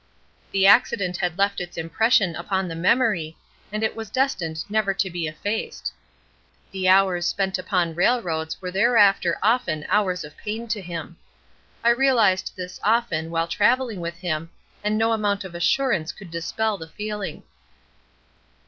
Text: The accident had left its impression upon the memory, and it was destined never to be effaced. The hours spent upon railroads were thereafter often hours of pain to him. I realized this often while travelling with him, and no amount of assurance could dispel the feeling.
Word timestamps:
The 0.51 0.65
accident 0.65 1.17
had 1.17 1.37
left 1.37 1.61
its 1.61 1.77
impression 1.77 2.35
upon 2.35 2.67
the 2.67 2.75
memory, 2.75 3.37
and 3.71 3.83
it 3.83 3.95
was 3.95 4.09
destined 4.09 4.63
never 4.67 4.95
to 4.95 5.09
be 5.11 5.27
effaced. 5.27 5.93
The 6.71 6.89
hours 6.89 7.27
spent 7.27 7.59
upon 7.59 7.93
railroads 7.93 8.59
were 8.59 8.71
thereafter 8.71 9.37
often 9.43 9.85
hours 9.89 10.23
of 10.23 10.35
pain 10.37 10.67
to 10.69 10.81
him. 10.81 11.17
I 11.83 11.89
realized 11.91 12.53
this 12.55 12.79
often 12.83 13.29
while 13.29 13.47
travelling 13.47 13.99
with 13.99 14.15
him, 14.17 14.49
and 14.83 14.97
no 14.97 15.11
amount 15.11 15.43
of 15.43 15.53
assurance 15.53 16.11
could 16.13 16.31
dispel 16.31 16.79
the 16.79 16.87
feeling. 16.89 17.43